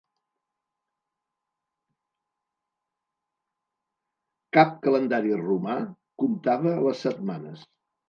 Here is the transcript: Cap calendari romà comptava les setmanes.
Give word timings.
Cap 4.59 4.75
calendari 4.89 5.41
romà 5.45 5.81
comptava 6.25 6.79
les 6.85 7.09
setmanes. 7.09 7.67